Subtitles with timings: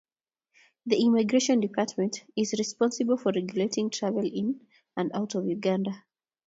[0.87, 4.61] The immigration department is responsible for regulating travel in
[4.97, 6.03] and out of Uganda.